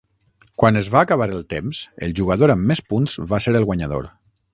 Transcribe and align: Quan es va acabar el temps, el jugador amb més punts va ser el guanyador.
Quan 0.61 0.77
es 0.79 0.87
va 0.93 1.01
acabar 1.07 1.27
el 1.33 1.43
temps, 1.53 1.81
el 2.07 2.15
jugador 2.21 2.53
amb 2.55 2.71
més 2.73 2.81
punts 2.95 3.19
va 3.35 3.41
ser 3.47 3.55
el 3.61 3.69
guanyador. 3.71 4.09